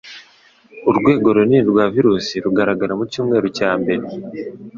Urwego 0.89 1.27
runini 1.35 1.65
rwa 1.71 1.85
virusi 1.95 2.33
rugaragara 2.45 2.93
mucyumweru 2.99 3.47
cya 3.57 3.71
mbere 3.81 4.03